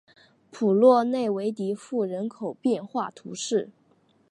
[0.49, 3.69] 普洛内韦迪福人口变化图示